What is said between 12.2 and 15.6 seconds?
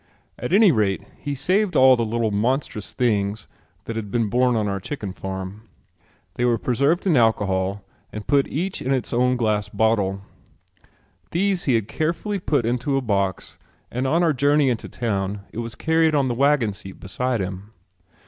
put into a box and on our journey into town it